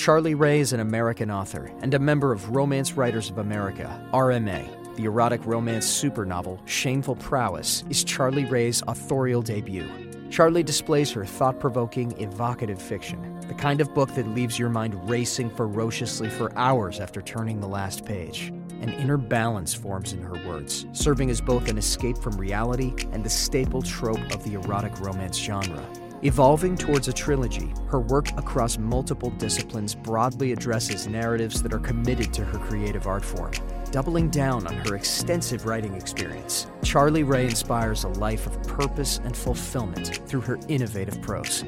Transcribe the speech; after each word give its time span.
Charlee 0.00 0.34
Rae 0.34 0.60
is 0.60 0.72
an 0.72 0.80
American 0.80 1.30
author 1.30 1.70
and 1.82 1.92
a 1.92 1.98
member 1.98 2.32
of 2.32 2.56
Romance 2.56 2.94
Writers 2.94 3.28
of 3.28 3.36
America, 3.36 4.02
RMA. 4.14 4.96
The 4.96 5.04
erotic 5.04 5.44
romance 5.44 5.84
super 5.84 6.24
novel, 6.24 6.58
Shameful 6.64 7.16
Prowess, 7.16 7.84
is 7.90 8.02
Charlee 8.02 8.50
Rae's 8.50 8.82
authorial 8.88 9.42
debut. 9.42 9.86
Charlee 10.30 10.64
displays 10.64 11.10
her 11.10 11.26
thought 11.26 11.60
provoking, 11.60 12.18
evocative 12.18 12.80
fiction, 12.80 13.38
the 13.46 13.52
kind 13.52 13.82
of 13.82 13.92
book 13.92 14.14
that 14.14 14.26
leaves 14.28 14.58
your 14.58 14.70
mind 14.70 14.94
racing 15.06 15.50
ferociously 15.50 16.30
for 16.30 16.56
hours 16.56 16.98
after 16.98 17.20
turning 17.20 17.60
the 17.60 17.68
last 17.68 18.06
page. 18.06 18.54
An 18.80 18.94
inner 18.94 19.18
balance 19.18 19.74
forms 19.74 20.14
in 20.14 20.22
her 20.22 20.48
words, 20.48 20.86
serving 20.92 21.28
as 21.28 21.42
both 21.42 21.68
an 21.68 21.76
escape 21.76 22.16
from 22.16 22.38
reality 22.38 22.94
and 23.12 23.22
the 23.22 23.28
staple 23.28 23.82
trope 23.82 24.34
of 24.34 24.42
the 24.44 24.54
erotic 24.54 24.98
romance 24.98 25.36
genre. 25.36 25.84
Evolving 26.22 26.76
towards 26.76 27.08
a 27.08 27.14
trilogy, 27.14 27.72
her 27.86 27.98
work 27.98 28.28
across 28.36 28.76
multiple 28.76 29.30
disciplines 29.38 29.94
broadly 29.94 30.52
addresses 30.52 31.06
narratives 31.06 31.62
that 31.62 31.72
are 31.72 31.78
committed 31.78 32.30
to 32.34 32.44
her 32.44 32.58
creative 32.58 33.06
art 33.06 33.24
form. 33.24 33.52
Doubling 33.90 34.28
down 34.28 34.66
on 34.66 34.74
her 34.74 34.96
extensive 34.96 35.64
writing 35.64 35.94
experience, 35.94 36.66
Charlee 36.82 37.26
Rae 37.26 37.46
inspires 37.46 38.04
a 38.04 38.08
life 38.08 38.46
of 38.46 38.62
purpose 38.64 39.18
and 39.24 39.34
fulfillment 39.34 40.20
through 40.28 40.42
her 40.42 40.60
innovative 40.68 41.22
prose. 41.22 41.64